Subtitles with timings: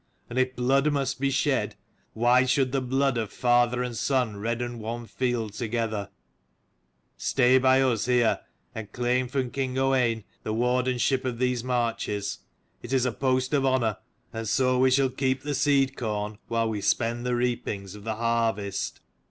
[0.31, 1.75] And if blood must be shed,
[2.13, 6.09] why should the blood of father and son redden one field together?
[7.17, 8.39] Stay by us here,
[8.73, 12.39] and claim from king Owain the warden ship of these marches.
[12.81, 13.97] It is a post of honour.
[14.33, 18.03] And so we shall keep the seed corn while we 133 spend the reapings of
[18.03, 19.01] the harvest."